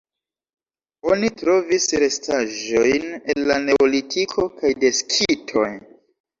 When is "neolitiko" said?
3.69-4.49